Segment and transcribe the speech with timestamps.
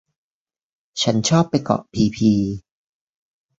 [1.01, 2.31] ฉันชอบไปเกาะพีพี